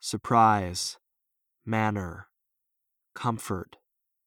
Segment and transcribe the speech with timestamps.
[0.00, 0.98] surprise,
[1.64, 2.28] manner,
[3.14, 3.76] comfort,